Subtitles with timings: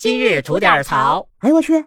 [0.00, 1.26] 今日吐点槽。
[1.40, 1.84] 哎呦我去！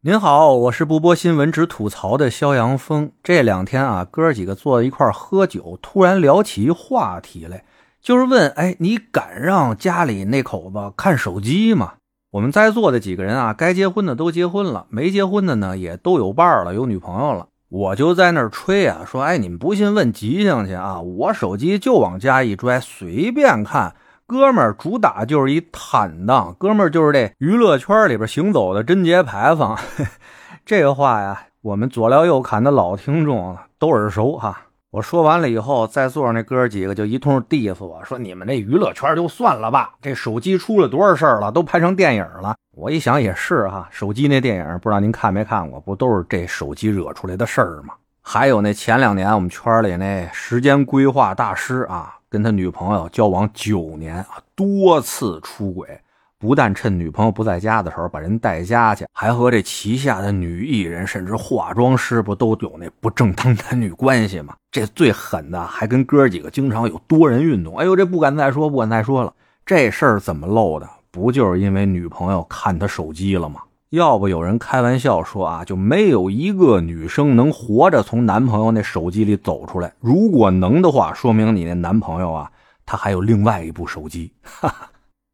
[0.00, 3.12] 您好，我是不播新闻只吐槽的肖阳峰。
[3.22, 7.62] 这两天啊，哥几个坐一块喝酒，突然聊起一话题来，
[8.00, 11.96] 就是问：哎，你敢让家里那口子看手机吗？
[12.30, 17.48] 我们在座的几个人啊，该结婚的都结婚了，没结婚的呢也都有伴了，有女朋友了。
[17.68, 21.02] 我就在那儿吹啊，说：哎，你们不信问吉祥去啊！
[21.02, 23.94] 我手机就往家一拽，随便看。
[24.28, 29.78] 哥们儿主打就是一坦荡，哥们儿就是这娱乐圈里边行走的贞洁牌坊。
[30.66, 34.62] 这个话呀，我们左聊右侃的老听众都耳熟哈。
[34.90, 47.94] 我说完了以后，在座那哥几个就一通 diss 我说：“你们这娱乐圈就算了吧，这手机出了多少事儿了，都拍成电影了。”我一想也是哈，手机那电影不知道您看没看过，不都是这手机惹出来的事儿吗？
[48.22, 52.15] 还有那前两年我们圈里那时间规划大师啊。
[52.28, 56.00] 跟他女朋友交往九年啊，多次出轨，
[56.38, 64.54] 不但趁女朋友不在家的时候把人带家去，还和这旗下的女艺人甚至化妆师不都有那不正当男女关系吗？
[64.70, 67.78] 这最狠的还跟哥几个经常有多人运动。
[67.78, 69.32] 哎呦，这不敢再说，不敢再说了。
[69.64, 70.88] 这事儿怎么漏的？
[71.10, 73.62] 不就是因为女朋友看他手机了吗？
[73.90, 79.94] 要不有人开玩笑说啊，就没有一个女生能活着从男朋友那手机里走出来。
[80.00, 82.50] 如果能的话，说明你那男朋友啊，
[82.84, 84.32] 他还有另外一部手机。
[84.42, 84.90] 哈哈，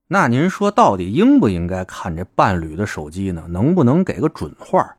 [0.09, 3.47] 那您说到底应不应该看这伴侣的手机呢？
[3.49, 4.97] 能不能给个准话？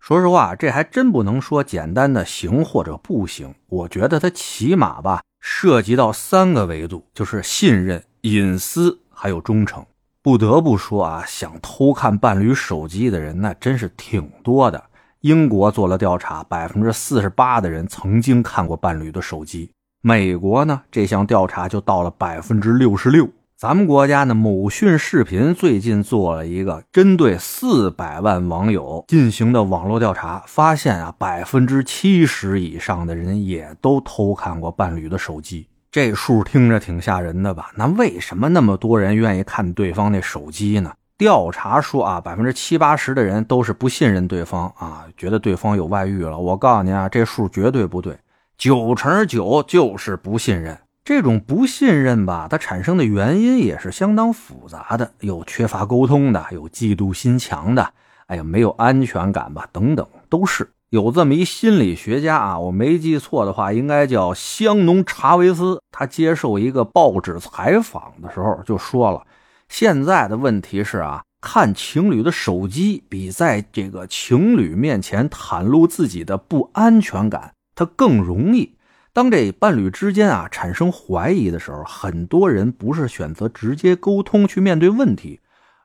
[0.00, 3.54] 说实话，这还真不能说简单的行或者不行。
[3.68, 9.84] 我觉得它起码吧，涉及到三个维度，就是信任、隐私还有忠诚。
[10.26, 14.82] 不得不说啊，想偷看伴侣手机的人那真是挺多的。
[15.20, 19.70] 英国做了调查，百分之四十八的人曾经看过伴侣的手机。
[20.00, 23.28] 美国呢，这项调查就到了百分之六十六。
[23.56, 35.68] 咱们国家呢，某讯视频最近做了一个针对四百万网友进行的网络调查，发现啊，百分之七十以上的人也都偷看过伴侣的手机。
[35.96, 37.70] 这数听着挺吓人的吧？
[37.74, 40.92] 那为什么那么多人愿意看对方那手机呢？
[41.16, 46.38] 调查说啊，百分之七八十的人都是不信任对方啊，觉得对方有外遇了。
[46.38, 48.14] 我告诉您啊，这数绝对不对，
[48.58, 50.78] 九成九就是不信任。
[51.02, 57.94] 这种不信任吧，它产生的原因也是相当复杂的，有缺乏沟通的，有嫉妒心强的，
[58.26, 60.68] 哎呀，没有安全感吧，等等，都是。
[60.96, 65.78] 有这么一心理学家啊，我没记错的话，应该叫香农查维斯。
[65.92, 69.26] 他接受一个报纸采访的时候就说了
[69.68, 78.74] ：“现在的问题是啊，看情侣的手机比在这个情侣面前袒露自己的不安全感，它更容易。
[79.12, 85.40] 当这伴侣之间啊产生怀疑的时候，很多人不是选择直接沟通去面对问题，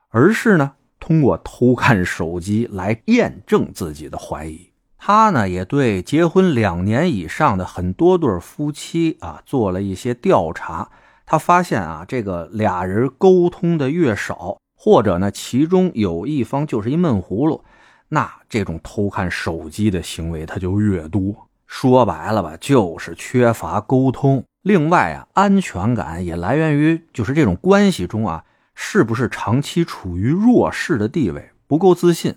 [0.08, 0.72] 而是呢
[1.02, 4.68] 通过偷看手机来验证自己的怀疑。”
[5.04, 10.92] 他呢也对结婚两年以上的很多对夫妻啊做了一些调查，
[11.26, 17.64] 他发现啊，这个俩人沟通的越少，或者呢其中有一方就是一闷葫芦，
[18.10, 21.48] 那这种偷看手机的行为他就越多。
[21.66, 24.44] 说白了吧，就是缺乏沟通。
[24.62, 28.46] 另外啊，安全感也来源于就是这种关系中啊，
[28.76, 32.36] 是不是长期处于弱势的地位，不够自信。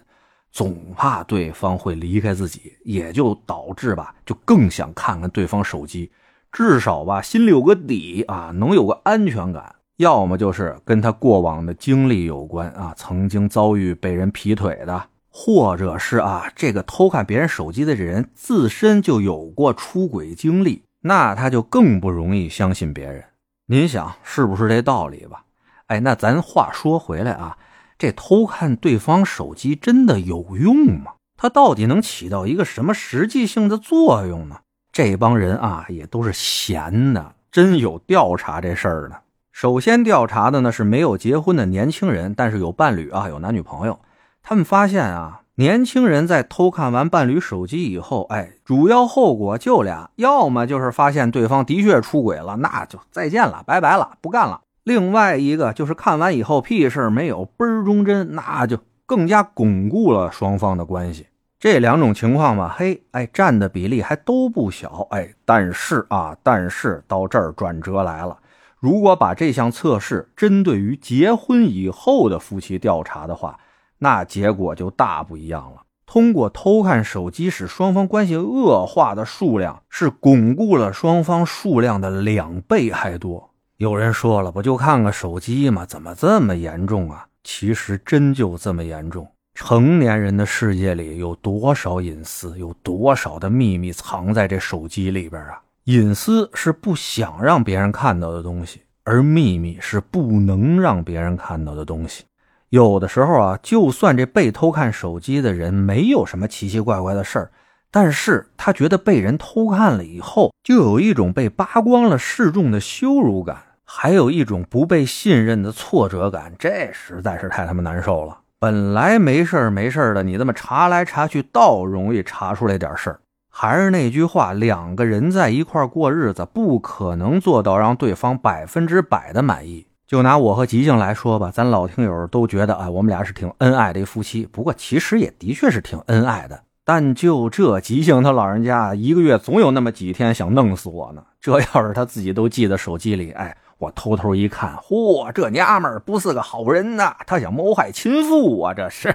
[0.55, 6.13] 总怕对方会离开自己，也就导致吧，就更想看看对方手机，
[6.53, 9.75] 至少吧，心里有个底啊，能有个安全感。
[9.97, 23.25] 要么就是跟他过往的经历有关啊，曾经遭遇被人劈腿的，或者是啊，这个偷看别人手机的人自身就有过出轨经历，那他就更不容易相信别人。
[23.67, 25.45] 您想是不是这道理吧？
[25.87, 27.59] 哎，那咱话说回来啊。
[27.99, 31.13] 这偷看对方手机真的有用吗？
[31.37, 34.57] 它到底能起到一个什么实际性的作用呢？
[34.93, 39.17] 这帮人啊，也都是闲的，真有调查这事儿呢。
[39.51, 44.01] 首先调查的呢是没有结婚的年轻人，但是有伴侣啊，有男女朋友。
[44.43, 54.61] 他们发现啊，年轻人在偷看完伴侣手机以后，哎，主要后果就俩：要么就是发现对方的确出轨了，那就再见了，拜拜了，不干了。
[54.85, 61.27] 另外一个就是看完以后屁事没有，倍儿忠贞，那就更加巩固了双方的关系。
[61.59, 68.37] 这两种情况吧，嘿，哎，占的比例还都不小，哎，但是啊，但是到这儿转折来了。
[68.79, 73.59] 如果把这项测试针对于结婚以后的夫妻调查的话，
[74.01, 75.81] 那结果就大不一样了。
[76.05, 83.54] 通过偷看手机使双方关系恶化的数量，是巩固了双方数量的两倍还多。
[83.79, 85.85] 有人说了，不就看个手机吗？
[85.85, 87.27] 怎么这么严重啊？
[87.43, 89.29] 其实真就这么严重。
[89.55, 95.61] 成年人的世界里有多少隐私，有多少的秘密藏在这手机里边啊？
[95.85, 102.25] 隐私是不想让别人看到的东西，而秘密是不能让别人看到的东西。
[102.69, 107.51] 有的时候啊，就算这被偷看手机的人没有什么奇奇怪怪的事儿，
[107.95, 113.57] 但是他觉得被人偷看了以后，就有一种被扒光了示众的羞辱感。
[113.85, 118.37] 还有一种不被信任的挫折感，这实在是太他妈难受了。
[118.59, 123.21] 本来没事没事的，你这么查来查去，倒容易查出来点事儿。
[123.49, 129.87] 还是那句话，两个人在一块过日子，不可能做到让对方百分之百的满意。
[130.05, 134.45] 就拿我和吉静来说吧，咱老听友都觉得，哎，我们俩是挺恩爱的一夫妻。
[134.51, 136.61] 不过其实也的确是挺恩爱的。
[136.85, 141.25] 但就这吉庆他老人家，一个月总有那么几天想弄死我呢。
[141.41, 143.57] 这要是他自己都记在手机里，哎。
[143.79, 147.17] 我偷偷一看，嚯，这娘们儿不是个好人呐！
[147.27, 149.09] 他想谋害亲父啊，这是，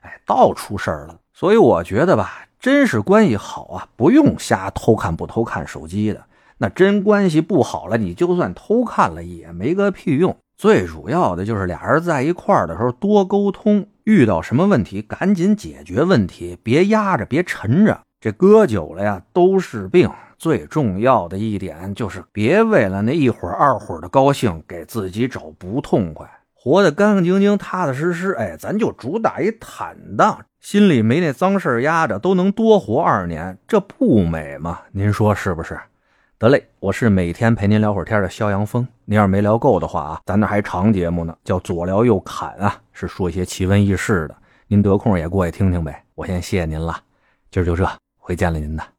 [0.00, 1.16] 哎，倒出事儿了。
[1.34, 6.24] 所以我觉得吧，真是关系好啊，不用瞎偷看不偷看手机的。
[6.58, 10.34] 那真关系不好了，你就算偷看了也没个屁用。
[10.56, 18.00] 最主要的就是俩人在一块儿的时候多沟通，遇到什么问题赶紧解决问题，别压着，别沉着。
[18.18, 20.10] 这搁久了呀，都是病。
[20.38, 28.32] 最重要的一点就是别为了那一会儿二会儿的高兴给自己找不痛快，活得干干净净、踏踏实实。
[28.32, 34.80] 哎，咱就主打一坦荡，心里没那脏事压着，都能多活二年，这不美吗？
[34.90, 35.78] 您说是不是？
[36.40, 38.86] 得嘞，我是每天陪您聊会儿天的肖阳峰。
[39.06, 44.36] 您要是没聊够的话啊，咱那还长节目呢，叫左聊右侃啊，是说一些奇闻异事的。
[44.68, 46.04] 您得空也过去听听呗。
[46.14, 46.96] 我先谢谢您了，
[47.50, 47.84] 今儿就这，
[48.16, 48.97] 回见了您的。